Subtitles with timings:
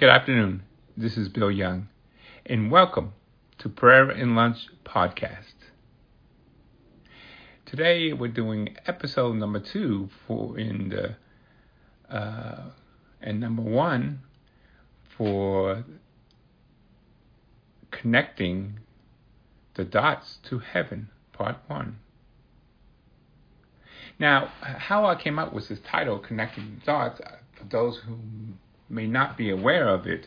[0.00, 0.62] Good afternoon.
[0.96, 1.88] This is Bill Young,
[2.46, 3.12] and welcome
[3.58, 5.52] to Prayer and Lunch Podcast.
[7.66, 11.16] Today we're doing episode number two for in the
[12.10, 12.70] uh,
[13.20, 14.20] and number one
[15.18, 15.84] for
[17.90, 18.78] connecting
[19.74, 21.98] the dots to heaven, part one.
[24.18, 28.16] Now, how I came up with this title, Connecting the Dots, uh, for those who
[28.90, 30.26] may not be aware of it,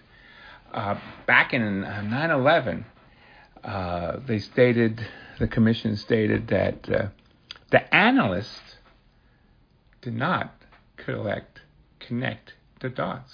[0.73, 2.85] uh, back in 9 uh, 11,
[3.63, 5.05] uh, they stated,
[5.39, 7.07] the commission stated that uh,
[7.71, 8.77] the analysts
[10.01, 10.53] did not
[10.97, 11.61] collect,
[11.99, 13.33] connect the dots.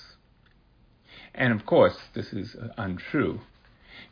[1.33, 3.39] And of course, this is uh, untrue.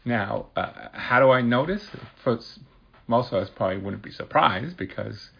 [0.05, 1.87] Now, uh, how do I notice?
[2.25, 5.31] Most of us probably wouldn't be surprised because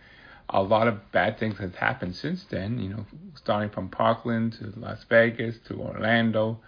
[0.50, 3.05] a lot of bad things have happened since then, you know,
[3.36, 6.60] starting from Parkland to Las Vegas to Orlando.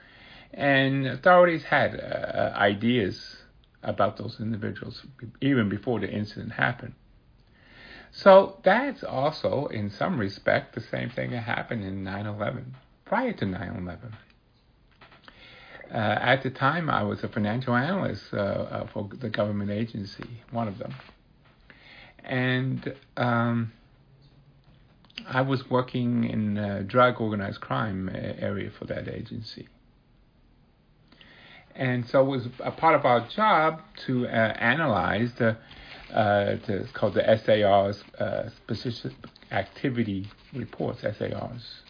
[0.54, 3.38] And authorities had uh, ideas
[3.81, 5.06] about those individuals
[5.42, 6.94] even before the incident happened.
[8.12, 12.75] So that's also, in some respect, the same thing that happened in 9 11,
[13.06, 14.18] prior to 9 11.
[15.92, 20.28] Uh, at the time, I was a financial analyst uh, uh, for the government agency,
[20.52, 20.94] one of them
[22.30, 23.72] and um,
[25.28, 29.67] I was working in the drug organized crime area for that agency.
[31.75, 35.58] And so it was a part of our job to uh, analyze the,
[36.14, 39.14] uh, the, called the SARs, uh, specific
[39.52, 41.81] activity reports, SARs.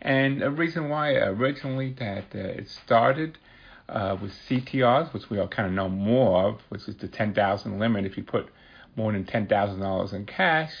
[0.00, 3.38] And the reason why originally that uh, it started
[3.88, 7.78] uh, with CTRs, which we all kind of know more of, which is the 10,000
[7.78, 8.48] limit if you put
[8.96, 10.72] more than $10,000 in cash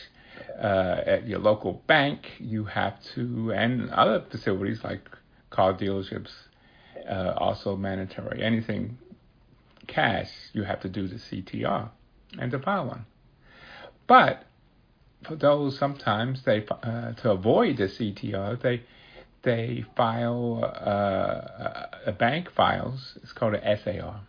[0.62, 5.08] uh, at your local bank, you have to, and other facilities like
[5.50, 6.30] car dealerships,
[7.08, 8.42] uh, also mandatory.
[8.42, 8.98] Anything
[9.86, 11.90] cash, you have to do the CTR
[12.38, 13.06] and to file one.
[14.06, 14.44] But
[15.26, 18.82] for those, sometimes they uh, to avoid the CTR, they
[19.42, 23.18] they file uh, a bank files.
[23.22, 24.20] It's called a SAR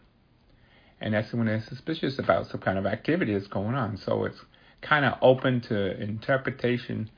[1.02, 3.98] and that's when they're suspicious about some kind of activity that's going on.
[3.98, 4.40] So it's
[4.86, 7.10] kind of open to interpretation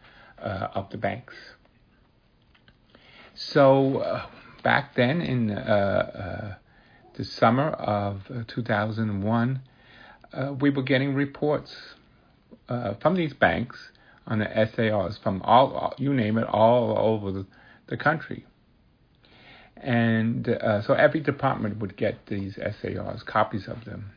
[0.41, 1.35] uh, of the banks.
[3.35, 4.25] So uh,
[4.63, 6.55] back then in uh, uh
[7.15, 9.61] the summer of uh, 2001,
[10.33, 11.75] uh, we were getting reports
[13.01, 13.89] from these banks
[14.27, 17.45] on the SARs from all, you name it, all over the,
[17.87, 18.45] the country.
[19.77, 20.45] And
[20.85, 24.11] so every department would get these SARs, copies of them,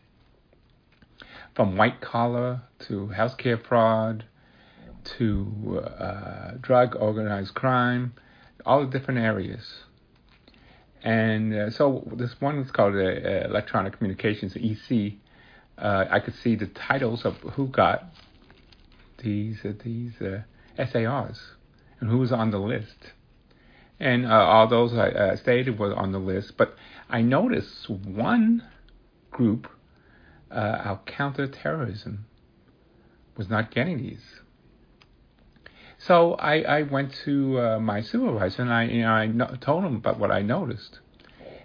[1.54, 4.24] from white collar to healthcare fraud
[5.18, 8.12] to uh, drug organized crime,
[8.66, 9.84] all the different areas.
[11.02, 15.14] And uh, so this one is called uh, Electronic Communications, EC.
[15.78, 18.04] Uh, I could see the titles of who got
[19.22, 20.12] these uh, these
[20.76, 21.40] SARs
[22.00, 23.12] and who was on the list
[24.00, 26.54] and uh, all those I uh, stated were on the list.
[26.56, 26.74] But
[27.08, 28.66] I noticed one
[29.30, 29.68] group,
[30.50, 32.26] uh, our counterterrorism,
[33.36, 34.22] was not getting these.
[35.98, 39.84] So I, I went to uh, my supervisor and I, you know, I no- told
[39.84, 40.98] him about what I noticed,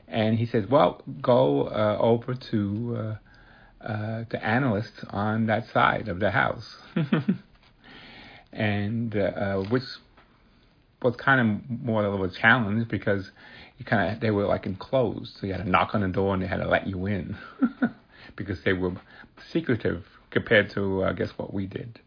[0.08, 3.18] and he said, "Well, go uh, over to
[3.82, 6.76] uh, the analysts on that side of the house."
[8.52, 9.14] and
[9.70, 9.84] which
[11.02, 13.32] was kind of more of a challenge because
[13.78, 16.34] you kind of they were like enclosed, so you had to knock on the door
[16.34, 17.38] and they had to let you in
[18.36, 18.94] because they were
[19.52, 22.00] secretive compared to I guess what we did.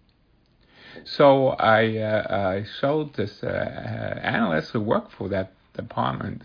[1.05, 6.43] So I, uh, I showed this uh, analyst who worked for that department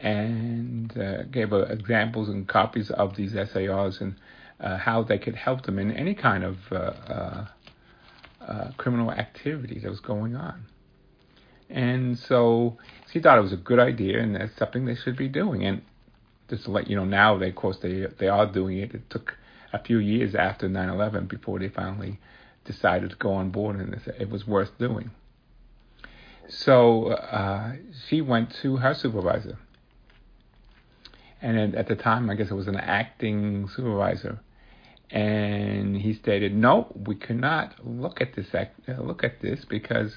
[0.00, 4.14] and uh, gave uh, examples and copies of these SARs and
[4.60, 7.44] uh, how they could help them in any kind of uh,
[8.76, 10.66] criminal activity that was going on.
[11.68, 12.78] And so
[13.12, 15.64] she thought it was a good idea, and that's something they should be doing.
[15.64, 15.82] And
[16.48, 18.94] just to let you know, now they, of course, they they are doing it.
[18.94, 19.36] It took
[19.72, 22.18] a few years after 9/11 before they finally
[22.64, 25.10] decided to go on board, and it was worth doing.
[26.48, 27.74] So uh,
[28.08, 29.58] she went to her supervisor,
[31.42, 34.40] and at the time, I guess it was an acting supervisor,
[35.10, 38.48] and he stated, "No, we cannot look at this
[38.98, 40.14] look at this because."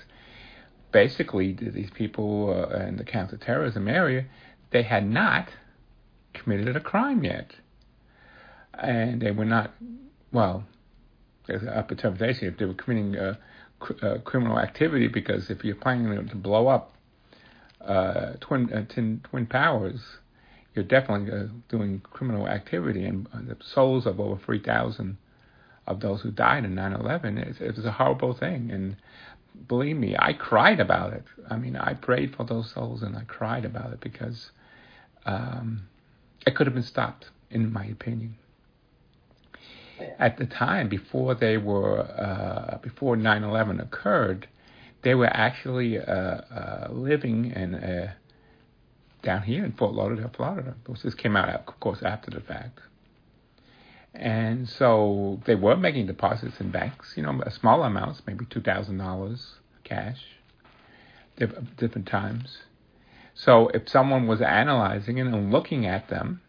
[0.92, 4.26] basically these people uh, in the counterterrorism area,
[4.72, 5.50] they had not
[6.34, 7.52] committed a crime yet,
[8.74, 9.74] and they were not.
[10.32, 10.64] Well,
[11.48, 13.16] there's up interpretation if they were committing
[13.82, 16.94] cr- uh, criminal activity because if you're planning to blow up
[17.86, 20.00] uh, twin uh, twin, twin powers,
[20.74, 23.04] you're definitely uh, doing criminal activity.
[23.06, 25.18] And uh, the souls of over 3,000
[25.88, 28.72] of those who died in 9/11, it, it was a horrible thing.
[28.72, 28.96] And
[29.68, 31.26] believe me, I cried about it.
[31.50, 34.52] I mean, I prayed for those souls and I cried about it because
[35.26, 35.88] um,
[36.46, 38.36] it could have been stopped, in my opinion.
[40.18, 44.48] At the time, before they were, uh, before 9/11 occurred,
[45.04, 48.14] they were actually uh, uh, living in uh,
[49.22, 50.76] down here in Fort Lauderdale, Florida.
[51.04, 52.80] This came out, of course, after the fact.
[54.14, 59.40] And so they were making deposits in banks, you know, small amounts, maybe $2,000
[59.84, 60.22] cash,
[61.38, 62.58] different times.
[63.34, 66.42] So if someone was analyzing it and looking at them,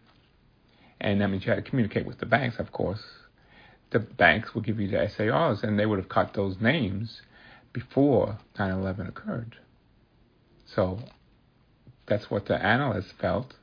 [1.00, 3.02] and I mean, you had to communicate with the banks, of course,
[3.90, 7.22] the banks would give you the SARs, and they would have caught those names
[7.72, 9.56] before 9 11 occurred.
[10.64, 10.98] So
[12.06, 13.54] that's what the analysts felt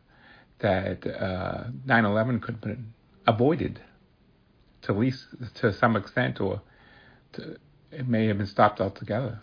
[0.59, 2.93] that uh, 9 uh, 11 could have been
[3.25, 3.79] avoided
[4.81, 6.61] to least to some extent, or
[7.33, 7.57] to,
[7.91, 9.39] it may have been stopped altogether.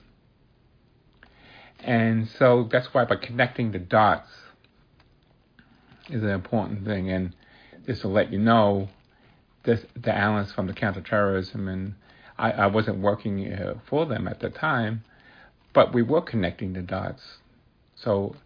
[1.81, 4.31] And so that's why by connecting the dots
[6.09, 7.11] is an important thing.
[7.11, 7.35] And
[7.87, 8.89] just to let you know,
[9.65, 11.95] this, the analysts from the counterterrorism, and
[12.39, 15.05] I, I wasn't working uh, for them at the time,
[15.73, 17.23] but we were connecting the dots.
[17.97, 18.37] So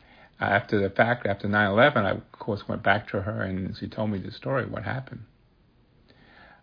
[0.40, 4.10] after the fact, after 9/11, I of course went back to her and she told
[4.10, 5.24] me the story, what happened.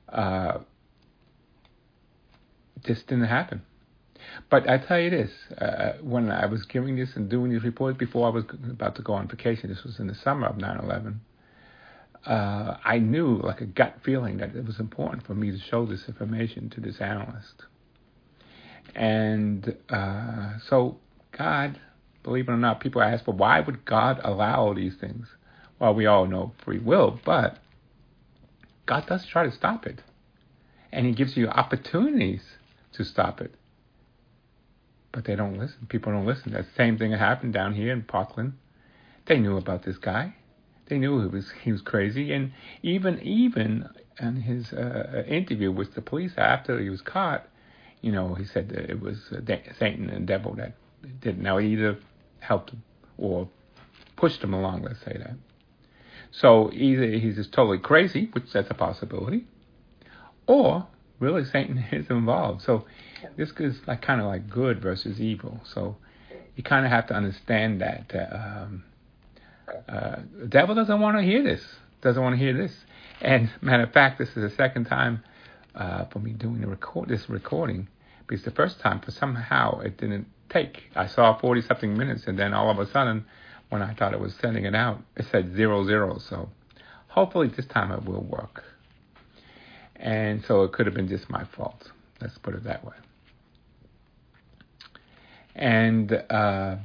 [0.10, 0.60] Uh,
[2.84, 3.62] this didn't happen.
[4.50, 7.98] But I tell you this: uh, when I was giving this and doing these reports
[7.98, 11.20] before I was about to go on vacation, this was in the summer of 9/11.
[12.26, 15.86] Uh, I knew, like a gut feeling, that it was important for me to show
[15.86, 17.64] this information to this analyst.
[18.96, 20.98] And uh, so,
[21.38, 21.80] God,
[22.24, 25.28] believe it or not, people ask, well, why would God allow these things?
[25.80, 27.60] Well, we all know free will, but
[28.86, 30.02] God does try to stop it.
[30.92, 32.42] And He gives you opportunities
[32.94, 33.54] to stop it.
[35.12, 35.88] But they don't listen.
[35.90, 36.54] People don't listen.
[36.54, 38.54] That same thing happened down here in Parkland.
[39.26, 40.36] They knew about this guy.
[40.88, 42.32] They knew he was he was crazy.
[42.32, 42.52] And
[42.82, 43.90] even even
[44.20, 47.48] in his uh, interview with the police after he was caught,
[48.02, 49.40] you know, he said that it was uh,
[49.80, 50.76] Satan and devil that
[51.22, 51.40] did.
[51.40, 51.98] Now either
[52.40, 52.84] helped him
[53.18, 53.50] or
[54.16, 54.84] pushed him along.
[54.84, 55.36] Let's say that.
[56.32, 59.46] So either he's just totally crazy, which that's a possibility,
[60.46, 60.88] or
[61.20, 62.62] really Satan is involved.
[62.62, 62.86] So
[63.36, 65.60] this is like kind of like good versus evil.
[65.74, 65.98] So
[66.56, 68.84] you kind of have to understand that um,
[69.88, 71.62] uh, the devil doesn't want to hear this.
[72.02, 72.74] Doesn't want to hear this.
[73.22, 75.24] And matter of fact, this is the second time
[75.76, 77.88] uh, for me doing the record this recording
[78.28, 80.84] because the first time for somehow it didn't take.
[80.96, 83.26] I saw 40 something minutes, and then all of a sudden
[83.70, 86.20] when I thought it was sending it out, it said zero zero.
[86.20, 86.50] So
[87.08, 88.64] hopefully this time it will work.
[89.96, 91.92] And so it could have been just my fault.
[92.22, 92.94] Let's put it that way.
[95.58, 96.76] And uh,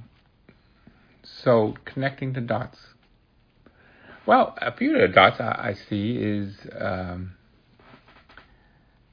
[1.22, 2.78] so connecting the dots.
[4.26, 6.54] Well, a few of the dots I, I see is.
[6.78, 7.32] Um,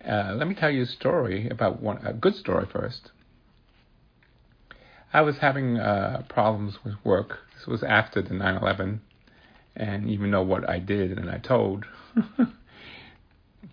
[0.07, 3.11] uh, let me tell you a story about one, a good story first.
[5.11, 7.39] I was having uh, problems with work.
[7.57, 8.99] This was after the 9/11,
[9.75, 11.85] and even though what I did and I told,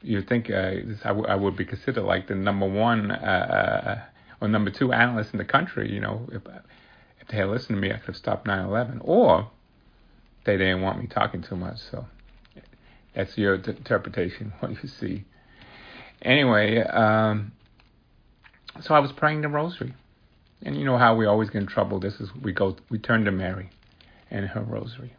[0.02, 3.14] you think uh, this, I, w- I would be considered like the number one uh,
[3.14, 5.92] uh, or number two analyst in the country.
[5.92, 6.42] You know, if
[7.20, 9.00] if they had listened to me, I could have stopped 9/11.
[9.02, 9.50] Or
[10.44, 11.78] they didn't want me talking too much.
[11.78, 12.06] So
[13.14, 14.52] that's your d- interpretation.
[14.60, 15.24] What you see.
[16.22, 17.52] Anyway, um,
[18.80, 19.94] so I was praying the rosary
[20.62, 22.00] and you know how we always get in trouble.
[22.00, 23.70] This is we go we turn to Mary
[24.30, 25.14] and her rosary.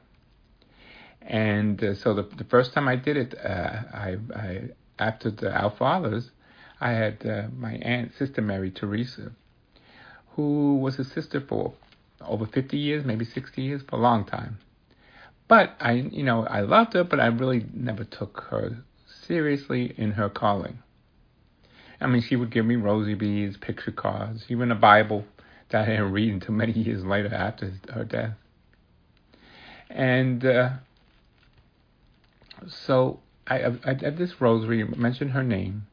[1.22, 4.62] And uh, so the the first time I did it, uh, I, I
[5.00, 6.32] after the Our Fathers,
[6.80, 9.32] I had uh, my aunt, Sister Mary Teresa,
[10.36, 11.74] who was a sister for
[12.22, 14.60] over 50 years, maybe 60 years, for a long time.
[15.48, 20.12] But I, you know, I loved her, but I really never took her seriously in
[20.12, 20.80] her calling.
[22.00, 25.26] I mean, she would give me rosy beads, picture cards, even a Bible
[25.70, 28.34] that I didn't read until many years later after her death.
[29.90, 30.70] And uh,
[32.68, 35.88] so I, I, at this rosary, mentioned her name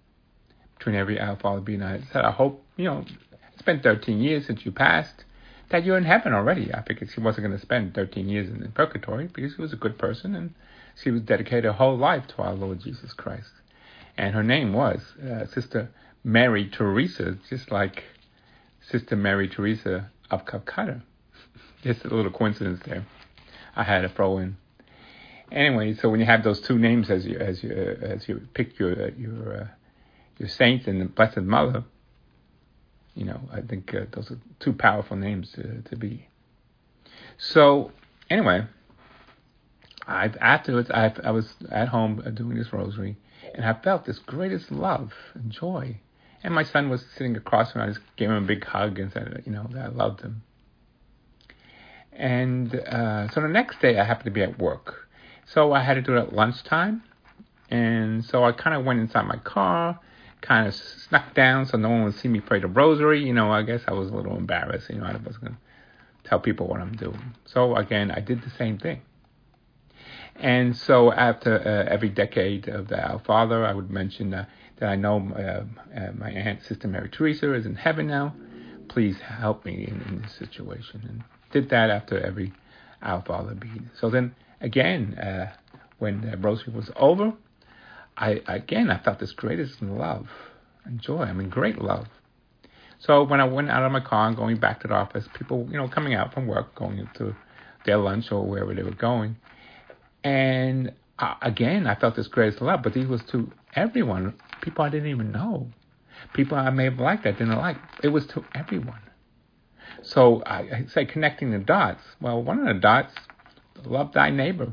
[0.85, 3.05] between every Our Father be said, I hope, you know,
[3.53, 5.25] it's been 13 years since you passed,
[5.71, 6.73] that you're in heaven already.
[6.75, 9.77] I figured she wasn't going to spend 13 years in, purgatory because she was a
[9.77, 10.55] good person and
[11.03, 13.51] she was dedicated her whole life to our Lord Jesus Christ
[14.17, 15.91] and her name was uh, Sister
[16.23, 18.05] Mary Teresa, just like
[18.81, 21.03] Sister Mary Teresa of Calcutta.
[21.83, 23.05] Just a little coincidence there.
[23.77, 24.57] I had to throw in.
[25.53, 28.79] Anyway, so when you have those two names as you as you as you pick
[28.79, 29.67] your your uh,
[30.39, 31.85] your saint and the Blessed Mother,
[33.15, 36.29] you know, I think uh, those are two powerful names to, to be.
[37.39, 37.93] So
[38.29, 38.67] anyway,
[40.07, 43.17] I afterwards I I was at home doing this rosary,
[43.55, 46.01] and I felt this greatest love and joy.
[46.43, 47.87] And my son was sitting across from me.
[47.87, 50.43] I just gave him a big hug and said, you know, that I loved him.
[52.13, 55.09] And uh, so the next day I happened to be at work.
[55.47, 57.03] So I had to do it at lunchtime.
[57.71, 59.99] And so I kind of went inside my car,
[60.45, 63.25] kind of snuck down so no one would see me pray the rosary.
[63.25, 64.91] You know, I guess I was a little embarrassed.
[64.91, 67.35] You know, I was going to tell people what I'm doing.
[67.47, 69.01] So again, I did the same thing.
[70.37, 74.47] And so after uh, every decade of the Our Father, I would mention uh,
[74.79, 78.35] that I know uh, uh, my aunt, Sister Mary Teresa, is in heaven now.
[78.89, 81.03] Please help me in, in this situation.
[81.09, 82.53] And did that after every
[83.01, 83.83] Our Father beat.
[83.99, 85.55] So then again, uh,
[85.99, 87.33] when the rosary was over,
[88.17, 90.29] I again I felt this greatest love
[90.85, 91.23] and joy.
[91.23, 92.07] I mean, great love.
[92.99, 95.67] So when I went out of my car and going back to the office, people,
[95.71, 97.35] you know, coming out from work, going into
[97.85, 99.37] their lunch or wherever they were going,
[100.23, 104.89] and uh, again, I felt this greatest love, but these was to everyone, people I
[104.89, 105.69] didn't even know,
[106.33, 107.77] people I may have liked I didn't like.
[108.03, 109.01] It was to everyone.
[110.03, 112.03] So I, I say connecting the dots.
[112.21, 113.15] Well, one of the dots,
[113.85, 114.73] love thy neighbor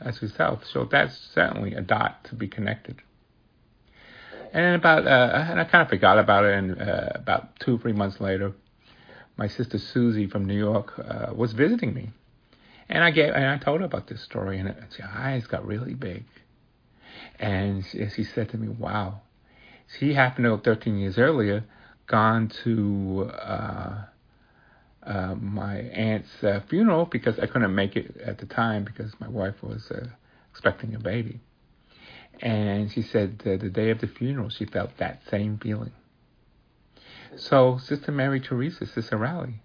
[0.00, 0.64] as yourself.
[0.64, 3.02] So that's certainly a dot to be connected.
[4.52, 6.54] And about, uh, and I kind of forgot about it.
[6.54, 8.52] And uh, about two, three months later,
[9.36, 12.10] my sister Susie from New York uh, was visiting me,
[12.88, 15.94] and I gave and I told her about this story, and her eyes got really
[15.94, 16.24] big.
[17.38, 19.22] And she, she said to me, "Wow."
[19.98, 21.64] She happened to go 13 years earlier,
[22.06, 24.04] gone to uh,
[25.02, 29.28] uh, my aunt's uh, funeral because I couldn't make it at the time because my
[29.28, 30.06] wife was uh,
[30.50, 31.40] expecting a baby.
[32.40, 35.92] And she said the day of the funeral, she felt that same feeling.
[37.36, 39.62] So Sister Mary Teresa, Sister Raleigh,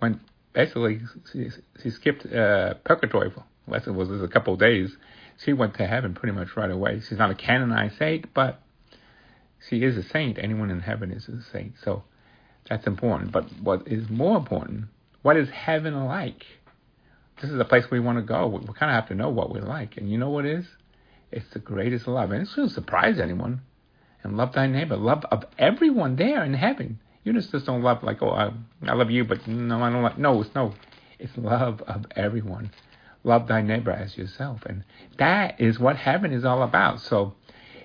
[0.00, 0.20] went
[0.52, 1.00] basically
[1.32, 1.50] she,
[1.82, 4.96] she skipped uh, purgatory for unless it was a couple of days.
[5.44, 7.00] She went to heaven pretty much right away.
[7.06, 8.62] She's not a canonized saint, but
[9.68, 10.38] she is a saint.
[10.38, 11.74] Anyone in heaven is a saint.
[11.82, 12.04] So
[12.68, 13.32] that's important.
[13.32, 14.86] But what is more important,
[15.22, 16.44] what is heaven like?
[17.40, 18.46] This is a place we want to go.
[18.46, 19.96] We, we kind of have to know what we like.
[19.96, 20.66] And you know what it is?
[21.30, 22.30] It's the greatest love.
[22.30, 23.60] And it shouldn't surprise anyone.
[24.22, 24.96] And love thy neighbor.
[24.96, 27.00] Love of everyone there in heaven.
[27.24, 28.52] You just, just don't love like, oh, I,
[28.86, 30.18] I love you, but no, I don't like.
[30.18, 30.74] No, it's no.
[31.18, 32.70] It's love of everyone.
[33.24, 34.64] Love thy neighbor as yourself.
[34.64, 34.84] And
[35.18, 37.00] that is what heaven is all about.
[37.00, 37.34] So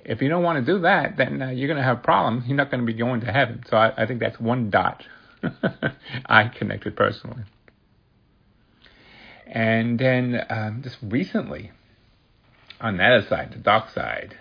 [0.05, 2.45] if you don't want to do that, then uh, you're going to have problems.
[2.47, 3.63] You're not going to be going to heaven.
[3.69, 5.03] So I, I think that's one dot
[6.25, 7.43] I connected personally.
[9.45, 11.71] And then um, just recently,
[12.79, 14.37] on the other side, the dark side,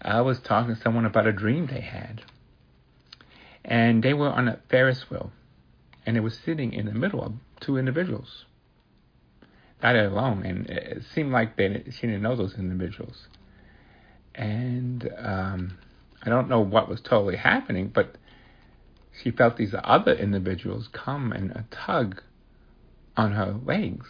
[0.00, 2.22] I was talking to someone about a dream they had.
[3.64, 5.30] And they were on a Ferris wheel,
[6.04, 8.44] and they were sitting in the middle of two individuals.
[9.82, 13.26] Not alone, and it seemed like they she didn't know those individuals
[14.34, 15.78] and um,
[16.22, 18.16] I don't know what was totally happening, but
[19.22, 22.22] she felt these other individuals come and uh, tug
[23.16, 24.06] on her legs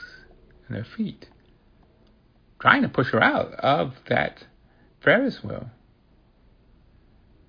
[0.68, 1.28] and her feet,
[2.60, 4.44] trying to push her out of that
[5.00, 5.70] Ferris wheel.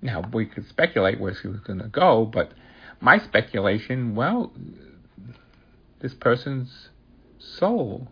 [0.02, 2.52] Now, we could speculate where she was going to go, but
[3.00, 4.52] my speculation, well,
[6.00, 6.88] this person's
[7.38, 8.08] soul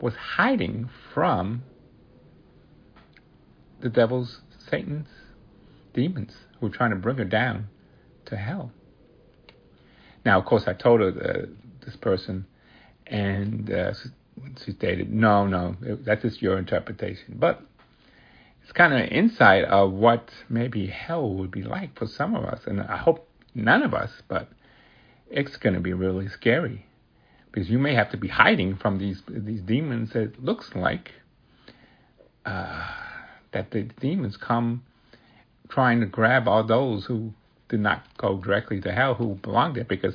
[0.00, 1.62] was hiding from
[3.80, 5.08] the devil's, Satan's
[5.94, 7.68] demons who were trying to bring her down
[8.26, 8.72] to hell.
[10.24, 11.46] Now, of course, I told her uh,
[11.84, 12.46] this person,
[13.06, 13.94] and uh,
[14.64, 17.62] she stated, "No, no, that's just your interpretation." But
[18.62, 22.44] it's kind of an insight of what maybe hell would be like for some of
[22.44, 24.48] us, and I hope none of us, but
[25.30, 26.86] it's going to be really scary
[27.50, 30.14] because you may have to be hiding from these these demons.
[30.14, 31.12] It looks like.
[32.44, 32.99] Uh,
[33.52, 34.82] that the demons come
[35.68, 37.32] trying to grab all those who
[37.68, 40.14] did not go directly to hell who belonged there because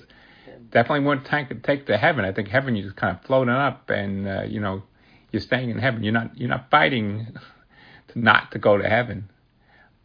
[0.71, 2.25] definitely wouldn't take, take to heaven.
[2.25, 4.83] I think heaven you're just kind of floating up and uh, you know
[5.31, 6.03] you're staying in heaven.
[6.03, 7.27] You're not you're not fighting
[8.09, 9.29] to not to go to heaven.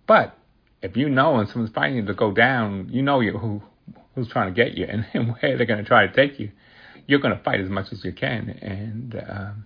[0.07, 0.37] But
[0.83, 3.63] if you know and someone's fighting you to go down, you know you who
[4.15, 6.51] who's trying to get you and, and where they're going to try to take you.
[7.07, 9.23] You're going to fight as much as you can and.
[9.29, 9.65] Um,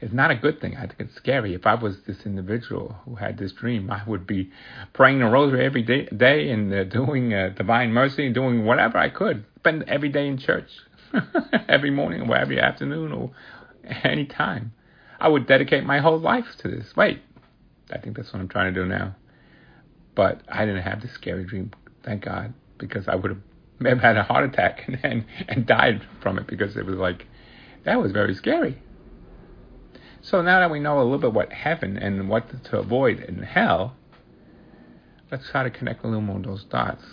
[0.00, 0.76] is not a good thing.
[0.76, 1.54] I think it's scary.
[1.54, 4.50] If I was this individual who had this dream, I would be
[4.92, 8.98] praying the rosary every day, day and uh, doing uh, divine mercy and doing whatever
[8.98, 9.44] I could.
[9.56, 10.70] Spend every day in church.
[11.68, 13.30] every morning or every afternoon or
[14.04, 14.72] any time.
[15.18, 16.96] I would dedicate my whole life to this.
[16.96, 17.20] Wait,
[17.90, 19.14] I think that's what I'm trying to do now.
[20.14, 21.72] But I didn't have this scary dream,
[22.04, 23.40] thank God, because I would have
[23.78, 27.26] maybe had a heart attack and, and, and died from it because it was like,
[27.84, 28.80] that was very scary.
[30.22, 33.42] So now that we know a little bit what heaven and what to avoid in
[33.42, 33.96] hell,
[35.30, 37.04] let's try to connect a little more those dots.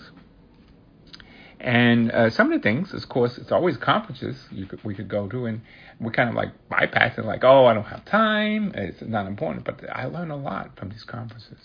[1.60, 4.38] And uh, some of the things, of course, it's always conferences
[4.68, 5.62] could, we could go to, and
[6.00, 9.66] we kind of like bypass it, like, oh, I don't have time, it's not important.
[9.66, 11.58] But I learn a lot from these conferences.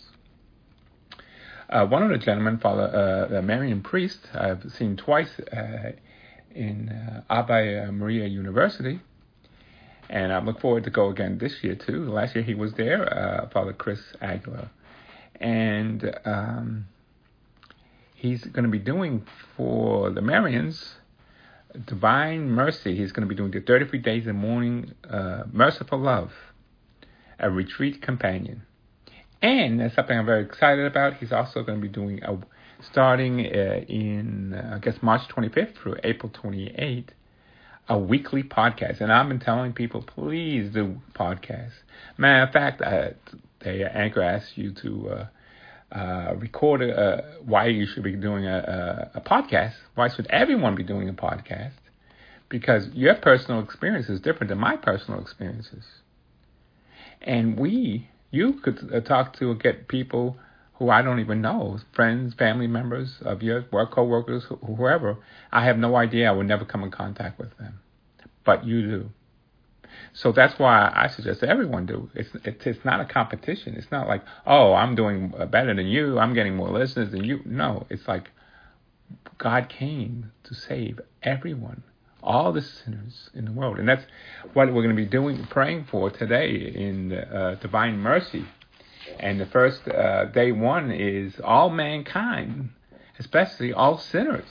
[1.68, 5.92] Uh, one of the gentlemen, Father uh, Marian Priest, I've seen twice uh,
[6.54, 9.00] in uh, Ave Maria University,
[10.12, 12.04] and I look forward to go again this year too.
[12.04, 14.70] Last year he was there, uh, Father Chris Aguilar,
[15.40, 16.86] and um,
[18.14, 19.26] he's going to be doing
[19.56, 20.96] for the Marians
[21.86, 22.94] Divine Mercy.
[22.94, 26.30] He's going to be doing the 33 Days of Morning uh, Merciful Love,
[27.38, 28.62] a retreat companion.
[29.40, 31.14] And that's something I'm very excited about.
[31.14, 32.36] He's also going to be doing a
[32.90, 37.08] starting uh, in uh, I guess March 25th through April 28th
[37.88, 39.00] a weekly podcast.
[39.00, 41.72] And I've been telling people, please do podcasts.
[42.16, 43.10] Matter of fact, uh,
[43.60, 45.26] the anchor asks you to uh,
[45.94, 49.74] uh, record a, why you should be doing a, a, a podcast.
[49.94, 51.72] Why should everyone be doing a podcast?
[52.48, 55.84] Because your personal experience is different than my personal experiences.
[57.20, 60.36] And we, you could uh, talk to get people
[60.82, 65.16] who I don't even know, friends, family members of your work coworkers, whoever.
[65.52, 66.28] I have no idea.
[66.28, 67.78] I would never come in contact with them,
[68.44, 69.10] but you do.
[70.12, 72.10] So that's why I suggest everyone do.
[72.16, 73.76] It's, it's it's not a competition.
[73.76, 76.18] It's not like oh I'm doing better than you.
[76.18, 77.42] I'm getting more listeners than you.
[77.44, 78.30] No, it's like
[79.38, 81.84] God came to save everyone,
[82.24, 84.04] all the sinners in the world, and that's
[84.52, 88.46] what we're going to be doing, praying for today in uh, Divine Mercy.
[89.18, 92.70] And the first uh, day one is all mankind,
[93.18, 94.46] especially all sinners.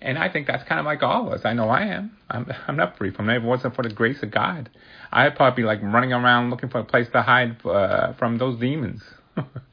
[0.00, 1.44] And I think that's kind of like all of us.
[1.44, 2.16] I know I am.
[2.30, 3.36] I'm, I'm not free from it.
[3.36, 4.70] If it wasn't for the grace of God,
[5.12, 8.58] I'd probably be like running around looking for a place to hide uh, from those
[8.58, 9.02] demons.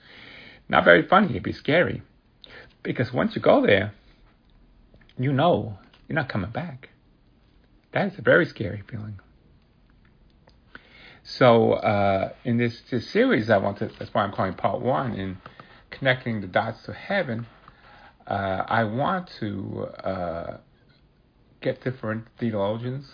[0.70, 1.30] not very funny.
[1.30, 2.02] It'd be scary.
[2.82, 3.94] Because once you go there,
[5.18, 6.90] you know you're not coming back.
[7.94, 9.20] That is a very scary feeling.
[11.28, 13.90] So uh, in this, this series, I want to.
[13.98, 15.38] That's why I'm calling part one in
[15.90, 17.48] connecting the dots to heaven.
[18.28, 20.58] Uh, I want to uh,
[21.62, 23.10] get different theologians,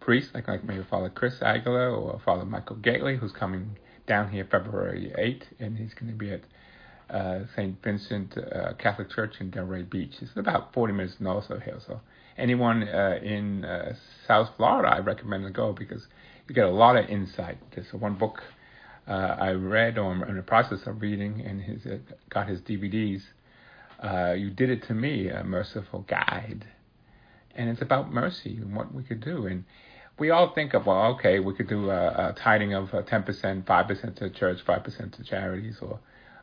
[0.00, 4.46] priests, like like maybe Father Chris Aguilar or Father Michael Gaitley, who's coming down here
[4.50, 6.42] February 8th, and he's going to be at
[7.10, 7.76] uh, St.
[7.82, 10.14] Vincent uh, Catholic Church in Delray Beach.
[10.20, 11.78] It's about 40 minutes north of here.
[11.86, 12.00] So
[12.38, 13.94] anyone uh, in uh,
[14.26, 16.06] South Florida, I recommend to go because
[16.48, 17.58] you get a lot of insight.
[17.74, 18.42] There's one book
[19.08, 21.86] uh, I read or I'm in the process of reading, and his
[22.28, 23.22] got his DVDs.
[24.38, 26.64] You did it to me, a merciful guide,
[27.54, 29.46] and it's about mercy and what we could do.
[29.46, 29.64] And
[30.20, 33.66] we all think of well, okay, we could do a, a of uh, ten percent,
[33.66, 35.98] five percent to church, five percent to charities, or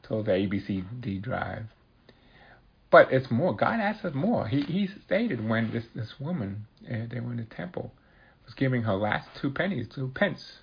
[0.08, 1.65] to the ABCD drive.
[2.89, 3.56] But it's more.
[3.56, 4.48] God asks us more.
[4.48, 7.91] He he stated when this this woman uh, they were in the temple
[8.46, 10.60] was giving her last two pennies, two pence.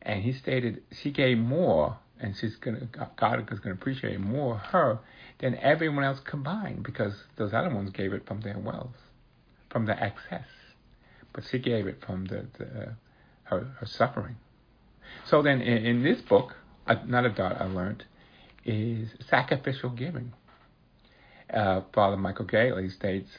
[0.00, 4.98] And he stated she gave more, and she's gonna God is gonna appreciate more her
[5.38, 8.96] than everyone else combined because those other ones gave it from their wealth,
[9.70, 10.48] from their excess,
[11.32, 12.92] but she gave it from the, the uh,
[13.44, 14.36] her, her suffering.
[15.26, 16.54] So then, in, in this book,
[16.86, 18.04] another dot I learned
[18.64, 20.32] is sacrificial giving.
[21.52, 23.38] Uh, Father Michael Gaitley states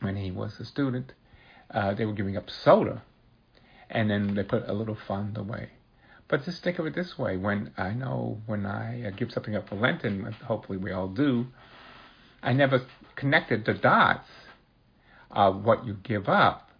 [0.00, 1.12] when he was a student
[1.72, 3.02] uh, they were giving up soda,
[3.90, 5.70] and then they put a little fund away.
[6.28, 9.56] But just think of it this way: when I know when I uh, give something
[9.56, 11.46] up for Lenten, hopefully we all do,
[12.42, 12.82] I never
[13.16, 14.28] connected the dots
[15.30, 16.70] of what you give up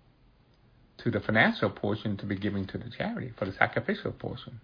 [0.98, 4.60] to the financial portion to be giving to the charity for the sacrificial portion.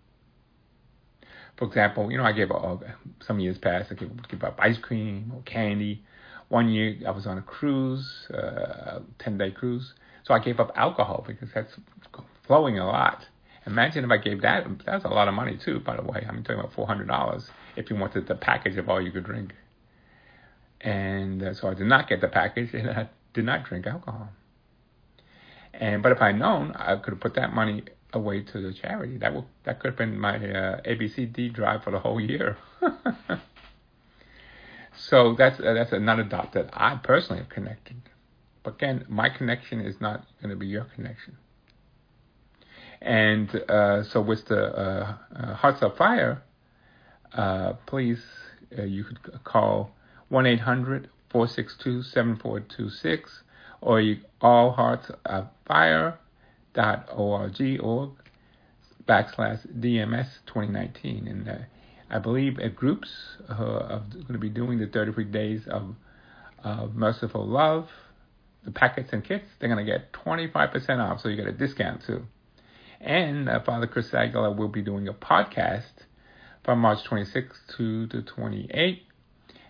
[1.58, 2.76] For example, you know, I gave uh,
[3.20, 6.04] some years past, I gave, give up ice cream or candy.
[6.48, 9.92] One year I was on a cruise, uh, 10 day cruise,
[10.22, 11.72] so I gave up alcohol because that's
[12.46, 13.26] flowing a lot.
[13.66, 16.24] Imagine if I gave that, that's a lot of money too, by the way.
[16.26, 19.52] I'm talking about $400 if you wanted the package of all you could drink.
[20.80, 24.28] And uh, so I did not get the package and I did not drink alcohol.
[25.74, 29.18] And But if I'd known, I could have put that money away to the charity.
[29.18, 32.56] That would, that could have been my uh, ABCD drive for the whole year.
[34.96, 37.96] so that's uh, that's another dot that I personally have connected.
[38.62, 41.36] But again, my connection is not going to be your connection.
[43.00, 46.42] And uh, so with the uh, uh, Hearts Afire,
[47.32, 48.20] uh, please,
[48.76, 49.92] you could call
[50.30, 53.42] 1 800 462 7426
[53.80, 56.18] or you, all hearts of fire
[56.74, 57.54] dot org
[59.08, 61.26] backslash DMS 2019.
[61.26, 61.54] And uh,
[62.10, 63.08] I believe at groups
[63.48, 65.94] uh, are going to be doing the 33 days of,
[66.62, 67.88] of merciful love,
[68.64, 69.46] the packets and kits.
[69.58, 72.24] They're going to get 25% off, so you get a discount too.
[73.00, 75.84] And uh, Father Chris Aguilar will be doing a podcast
[76.64, 79.00] from March 26th to the 28th,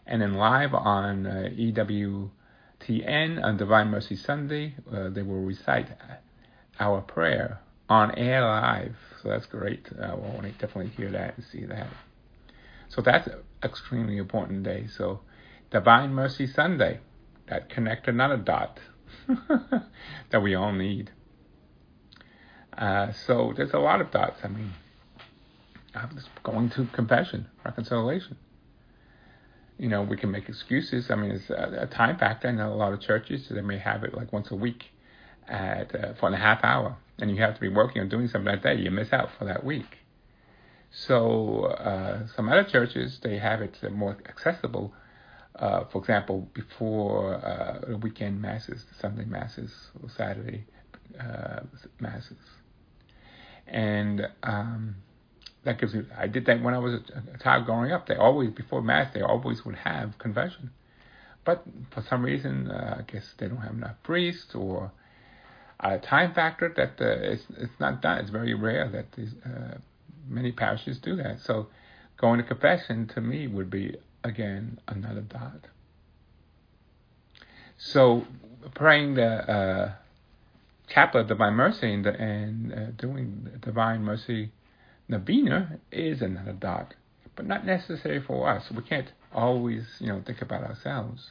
[0.07, 5.87] and then live on uh, EWTN on Divine Mercy Sunday, uh, they will recite
[6.81, 8.97] our prayer on air live.
[9.23, 9.89] So that's great.
[9.99, 11.89] Uh, I want to definitely hear that and see that.
[12.89, 14.87] So that's an extremely important day.
[14.87, 15.21] So
[15.71, 17.01] Divine Mercy Sunday,
[17.49, 18.79] that connect another dot
[20.31, 21.11] that we all need.
[22.77, 24.41] Uh, so there's a lot of dots.
[24.45, 24.73] I mean,
[25.95, 28.37] I'm just going to confession, reconciliation.
[29.79, 31.11] You know, we can make excuses.
[31.11, 32.49] I mean, it's a, a time factor.
[32.49, 34.87] I know a lot of churches they may have it like once a week
[35.49, 38.53] at uh, for a half hour, and you have to be working or doing something
[38.53, 38.79] like that.
[38.79, 39.99] You miss out for that week.
[40.91, 44.93] So uh, some other churches they have it more accessible.
[45.55, 50.65] Uh, for example, before uh, weekend masses, Sunday masses, or Saturday
[51.19, 51.61] uh,
[51.99, 52.39] masses
[53.69, 54.97] and um,
[55.65, 56.07] that gives you.
[56.17, 58.07] I did that when I was a child growing up.
[58.07, 60.71] They always before mass, they always would have confession,
[61.45, 64.93] but for some reason, uh, I guess they don't have enough priests or
[65.81, 68.19] a time factor that uh, it's it's not done.
[68.19, 69.79] It's very rare that these, uh,
[70.29, 71.41] many parishes do that.
[71.41, 71.69] So
[72.17, 75.67] going to confession to me would be again another dot.
[77.77, 78.27] So
[78.75, 79.93] praying the uh,
[80.89, 84.51] chaplet of Divine Mercy and, and uh, doing Divine Mercy
[85.09, 86.95] Novena is another dot,
[87.37, 88.71] but not necessary for us.
[88.71, 91.31] We can't always, you know, think about ourselves.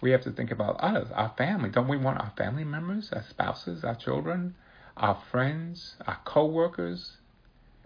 [0.00, 1.70] We have to think about others, our family.
[1.70, 4.54] Don't we want our family members, our spouses, our children,
[4.96, 7.16] our friends, our co-workers,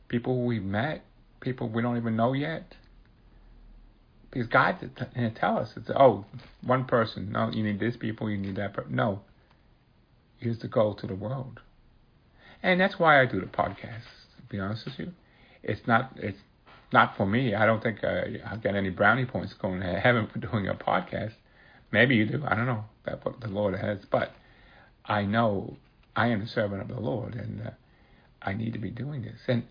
[0.08, 1.04] people we've met,
[1.40, 2.74] people we don't even know yet?
[4.30, 4.78] Because God
[5.14, 6.24] didn't tell us, it's, oh,
[6.62, 7.32] one person.
[7.32, 8.94] No, you need this people, you need that person.
[8.94, 9.20] No,
[10.40, 11.60] is to go to the world.
[12.62, 14.04] And that's why I do the podcast,
[14.36, 15.12] to be honest with you.
[15.62, 16.38] It's not it's
[16.92, 17.54] not for me.
[17.54, 20.74] I don't think uh, I've got any brownie points going to heaven for doing a
[20.74, 21.34] podcast.
[21.92, 22.42] Maybe you do.
[22.46, 22.84] I don't know.
[23.04, 23.98] That's what the Lord has.
[24.10, 24.32] But
[25.04, 25.76] I know
[26.16, 27.70] I am the servant of the Lord and uh,
[28.40, 29.38] I need to be doing this.
[29.46, 29.64] And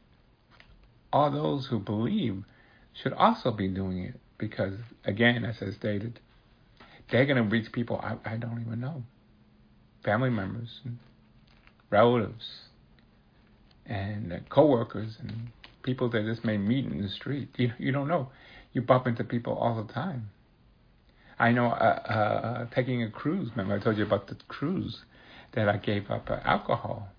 [1.12, 2.44] all those who believe
[2.94, 6.20] should also be doing it because, again, as I stated,
[7.12, 9.04] they're going to reach people I, I don't even know
[10.04, 10.98] family members, and
[11.90, 12.62] relatives,
[13.86, 15.50] and uh, coworkers, and
[15.84, 17.50] people that just may meet in the street.
[17.58, 18.30] You you don't know.
[18.74, 20.30] You bump into people all the time.
[21.42, 23.50] I know uh, uh, taking a cruise.
[23.50, 25.02] Remember, I told you about the cruise
[25.54, 27.10] that I gave up uh, alcohol.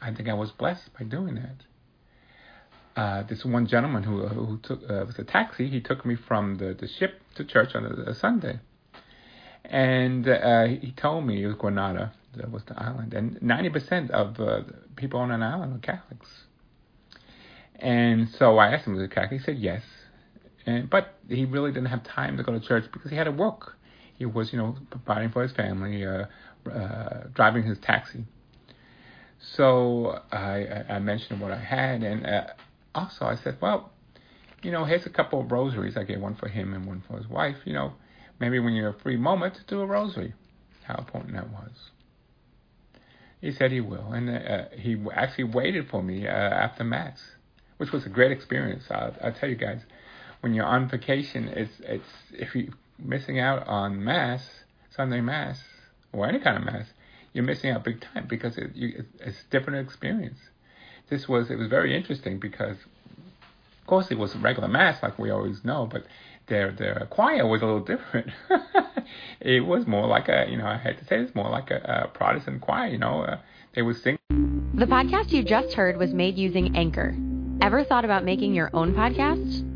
[0.00, 3.00] I think I was blessed by doing that.
[3.00, 5.68] Uh, this one gentleman who uh, who took uh, was a taxi.
[5.68, 8.60] He took me from the, the ship to church on a, a Sunday,
[9.64, 10.24] and
[10.80, 14.62] he told me it was Grenada, that was the island, and 90% of uh,
[14.94, 16.28] people on an island are Catholics.
[17.74, 19.40] And so I asked him, was he Catholic?
[19.40, 19.82] He said yes.
[20.66, 23.30] And, but he really didn't have time to go to church because he had to
[23.30, 23.76] work.
[24.18, 26.24] He was, you know, providing for his family, uh,
[26.70, 28.24] uh, driving his taxi.
[29.38, 32.46] So I, I mentioned what I had, and uh,
[32.94, 33.92] also I said, well,
[34.62, 35.96] you know, here's a couple of rosaries.
[35.96, 37.56] I gave one for him and one for his wife.
[37.64, 37.92] You know,
[38.40, 40.34] maybe when you have a free moment, do a rosary.
[40.84, 41.90] How important that was.
[43.40, 47.20] He said he will, and uh, he actually waited for me uh, after mass,
[47.76, 48.84] which was a great experience.
[48.90, 49.80] I'll, I'll, tell you guys,
[50.40, 54.42] when you're on vacation, it's it's if you're missing out on mass,
[54.90, 55.62] Sunday mass,
[56.12, 56.86] or any kind of mass,
[57.32, 60.38] you're missing out big time because it, you, it's a different experience.
[61.08, 62.76] This was it was very interesting because,
[63.80, 66.04] of course, it was regular mass like we always know, but
[66.48, 68.30] their their choir was a little different.
[69.40, 72.04] it was more like a you know I had to say it's more like a,
[72.04, 72.88] a Protestant choir.
[72.88, 73.38] You know, uh,
[73.74, 74.16] they would sing.
[74.74, 77.16] The podcast you just heard was made using Anchor.
[77.60, 79.75] Ever thought about making your own podcast?